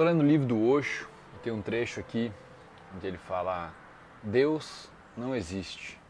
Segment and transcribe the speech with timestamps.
[0.00, 1.06] Estou lendo o livro do Osho,
[1.42, 2.32] tem um trecho aqui
[2.96, 3.70] onde ele fala:
[4.22, 6.00] Deus não existe,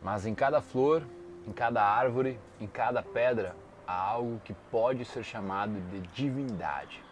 [0.00, 1.02] mas em cada flor,
[1.44, 7.02] em cada árvore, em cada pedra há algo que pode ser chamado de divindade.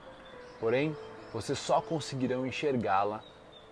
[0.60, 0.96] Porém,
[1.32, 3.20] vocês só conseguirão enxergá-la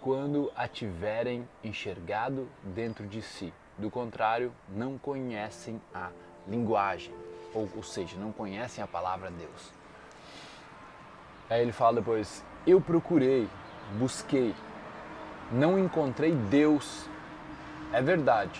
[0.00, 3.54] quando a tiverem enxergado dentro de si.
[3.78, 6.10] Do contrário, não conhecem a
[6.44, 7.14] linguagem,
[7.54, 9.81] ou, ou seja, não conhecem a palavra Deus.
[11.52, 13.46] Aí ele fala depois: Eu procurei,
[13.98, 14.54] busquei,
[15.50, 17.06] não encontrei Deus.
[17.92, 18.58] É verdade,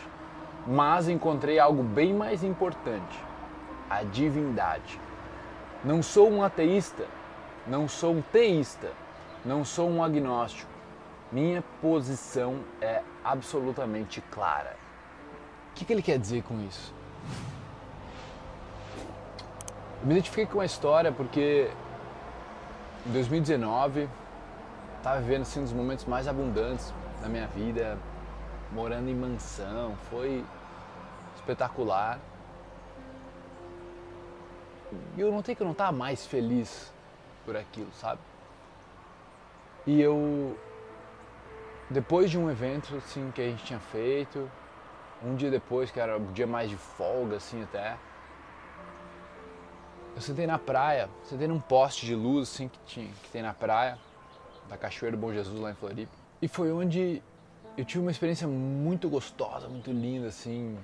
[0.66, 3.18] mas encontrei algo bem mais importante:
[3.88, 5.00] a divindade.
[5.82, 7.06] Não sou um ateísta,
[7.66, 8.92] não sou um teísta,
[9.42, 10.70] não sou um agnóstico.
[11.32, 14.76] Minha posição é absolutamente clara.
[15.70, 16.92] O que, que ele quer dizer com isso?
[20.02, 21.70] Eu me identifiquei com a história porque
[23.06, 24.08] em 2019,
[24.98, 27.98] estava vivendo assim, um dos momentos mais abundantes da minha vida,
[28.70, 30.44] morando em mansão, foi
[31.36, 32.20] espetacular.
[35.16, 36.92] E eu notei que eu não estava mais feliz
[37.44, 38.20] por aquilo, sabe?
[39.84, 40.56] E eu,
[41.90, 44.48] depois de um evento assim que a gente tinha feito,
[45.24, 47.96] um dia depois, que era um dia mais de folga assim até,
[50.14, 53.54] eu sentei na praia, sentei num poste de luz assim que, tinha, que tem na
[53.54, 53.98] praia,
[54.68, 56.12] da Cachoeira do Bom Jesus lá em Floripa.
[56.40, 57.22] E foi onde
[57.76, 60.76] eu tive uma experiência muito gostosa, muito linda assim,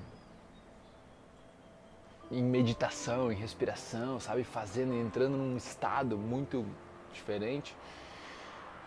[2.30, 6.64] em meditação, em respiração, sabe, fazendo, entrando num estado muito
[7.12, 7.76] diferente.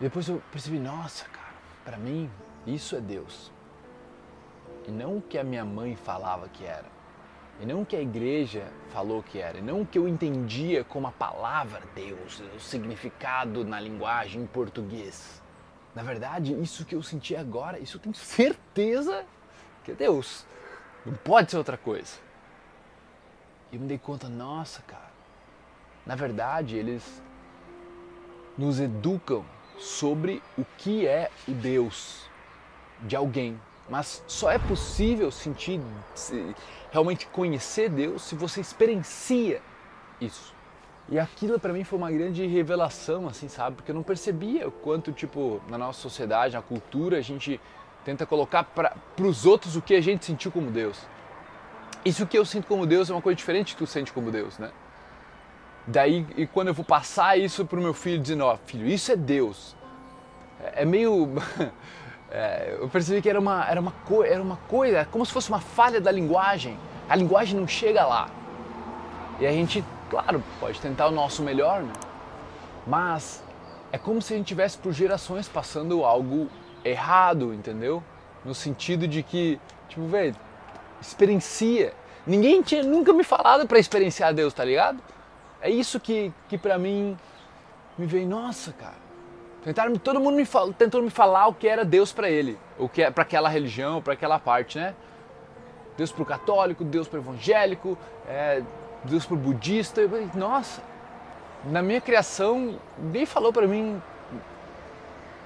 [0.00, 1.54] E depois eu percebi, nossa, cara,
[1.84, 2.30] para mim
[2.66, 3.50] isso é Deus.
[4.86, 6.86] E não o que a minha mãe falava que era.
[7.62, 10.82] E não o que a igreja falou que era, e não o que eu entendia
[10.82, 15.40] como a palavra Deus, o significado na linguagem em português.
[15.94, 19.24] Na verdade, isso que eu senti agora, isso eu tenho certeza
[19.84, 20.44] que é Deus.
[21.06, 22.16] Não pode ser outra coisa.
[23.70, 25.12] E eu me dei conta, nossa, cara.
[26.04, 27.22] Na verdade, eles
[28.58, 29.44] nos educam
[29.78, 32.28] sobre o que é o Deus
[33.02, 33.60] de alguém,
[33.92, 35.78] mas só é possível sentir,
[36.90, 39.60] realmente conhecer Deus se você experiencia
[40.18, 40.54] isso.
[41.10, 43.76] E aquilo para mim foi uma grande revelação, assim, sabe?
[43.76, 47.60] Porque eu não percebia o quanto, tipo, na nossa sociedade, na cultura, a gente
[48.02, 50.98] tenta colocar para os outros o que a gente sentiu como Deus.
[52.02, 54.58] Isso que eu sinto como Deus é uma coisa diferente que tu sente como Deus,
[54.58, 54.70] né?
[55.86, 59.16] Daí, e quando eu vou passar isso pro meu filho, dizendo, ó, filho, isso é
[59.16, 59.76] Deus.
[60.58, 61.28] É, é meio.
[62.34, 63.92] é, eu percebi que era uma, era, uma
[64.24, 66.78] era uma coisa, é como se fosse uma falha da linguagem.
[67.06, 68.30] A linguagem não chega lá.
[69.38, 71.92] E a gente, claro, pode tentar o nosso melhor, né?
[72.86, 73.44] Mas
[73.92, 76.48] é como se a gente tivesse por gerações passando algo
[76.82, 78.02] errado, entendeu?
[78.42, 79.60] No sentido de que,
[79.90, 80.34] tipo, velho,
[81.02, 81.92] experiencia.
[82.26, 85.02] Ninguém tinha nunca me falado para experienciar Deus, tá ligado?
[85.60, 87.14] É isso que, que pra mim
[87.98, 89.02] me veio, nossa, cara.
[89.64, 92.88] Tentaram, todo mundo me fal, tentou me falar o que era Deus para ele, o
[92.88, 94.94] que é para aquela religião, para aquela parte, né?
[95.96, 97.96] Deus para o católico, Deus para o evangélico,
[98.26, 98.62] é,
[99.04, 100.00] Deus para o budista.
[100.00, 100.82] Eu falei, nossa,
[101.64, 104.02] na minha criação, ninguém falou para mim,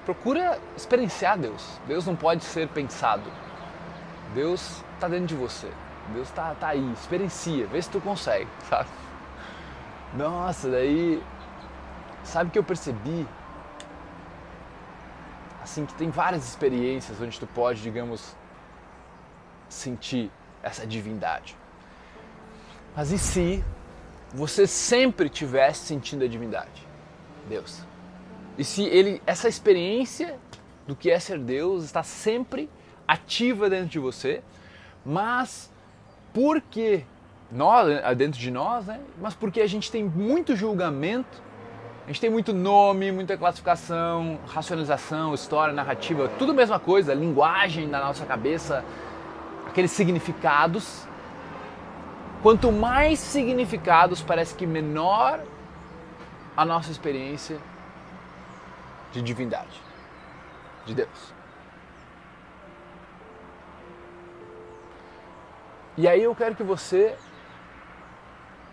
[0.03, 1.79] procura experienciar Deus.
[1.85, 3.29] Deus não pode ser pensado.
[4.33, 5.69] Deus está dentro de você.
[6.13, 8.89] Deus está tá aí, experiencia, vê se tu consegue, sabe?
[10.13, 11.21] Nossa, daí,
[12.23, 13.27] sabe o que eu percebi?
[15.67, 18.33] Assim que tem várias experiências onde tu pode, digamos,
[19.67, 20.31] sentir
[20.63, 21.57] essa divindade.
[22.95, 23.63] Mas e se
[24.33, 26.87] você sempre tivesse sentindo a divindade?
[27.49, 27.83] Deus.
[28.57, 30.39] E se ele essa experiência
[30.87, 32.69] do que é ser Deus está sempre
[33.05, 34.41] ativa dentro de você,
[35.05, 35.69] mas
[36.33, 37.03] porque
[37.51, 39.01] nós dentro de nós, né?
[39.21, 41.43] Mas porque a gente tem muito julgamento
[42.07, 47.85] a gente tem muito nome, muita classificação, racionalização, história, narrativa, tudo a mesma coisa, linguagem
[47.85, 48.81] na nossa cabeça,
[49.67, 51.05] aqueles significados.
[52.41, 55.41] Quanto mais significados, parece que menor
[56.55, 57.59] a nossa experiência
[59.11, 59.81] de divindade,
[60.85, 61.33] de Deus.
[65.97, 67.17] E aí eu quero que você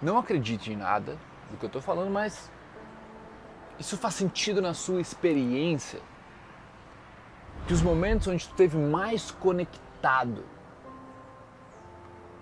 [0.01, 1.19] não acredite em nada
[1.51, 2.54] do que eu estou falando, mas
[3.79, 6.01] isso faz sentido na sua experiência?
[7.67, 10.45] Que os momentos onde tu esteve mais conectado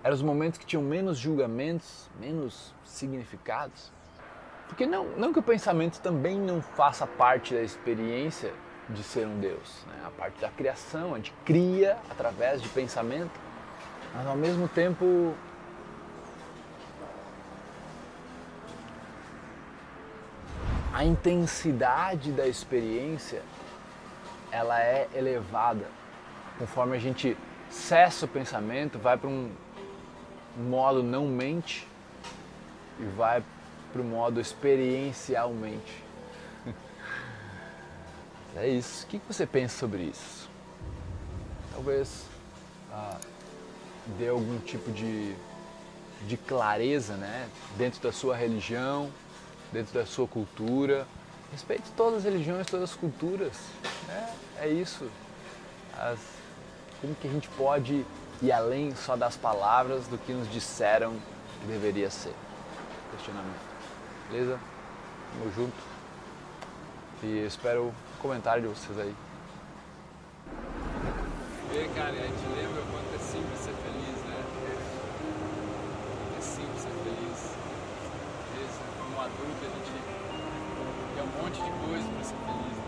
[0.03, 3.93] eram os momentos que tinham menos julgamentos, menos significados?
[4.67, 8.53] Porque não, não que o pensamento também não faça parte da experiência
[8.89, 10.03] de ser um Deus, né?
[10.05, 13.39] a parte da criação, a gente cria através de pensamento,
[14.15, 15.35] mas ao mesmo tempo
[21.03, 23.43] a intensidade da experiência
[24.53, 25.85] ela é elevada
[26.57, 27.37] conforme a gente
[27.69, 29.51] cessa o pensamento, vai para um
[30.57, 31.89] modo não mente
[33.01, 33.43] e vai
[33.93, 36.03] para o modo experiencialmente.
[38.55, 39.07] É isso.
[39.07, 40.49] O que você pensa sobre isso?
[41.73, 42.27] Talvez
[42.93, 43.17] ah,
[44.19, 45.35] dê algum tipo de,
[46.29, 47.49] de clareza né?
[47.79, 49.11] dentro da sua religião,
[49.73, 51.07] dentro da sua cultura.
[51.51, 53.53] Respeite todas as religiões, todas as culturas.
[54.09, 55.11] É, é isso.
[55.99, 56.19] As,
[57.01, 58.05] como que a gente pode
[58.41, 61.13] ir além só das palavras do que nos disseram
[61.61, 62.35] que deveria ser?
[63.13, 63.61] Questionamento.
[64.31, 64.59] Beleza?
[65.33, 65.77] Tamo junto.
[67.23, 69.15] E espero o comentário de vocês aí.
[71.71, 74.45] E cara, a gente lembra o quanto é simples ser feliz, né?
[76.37, 77.13] É simples ser feliz.
[79.43, 79.91] Adulto, a gente
[81.17, 82.82] quer um monte de coisa para ser feliz.